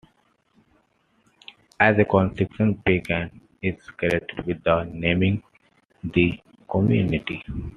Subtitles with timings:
[1.79, 5.43] As a consequence, Pagan is credited with naming
[6.03, 7.43] the community.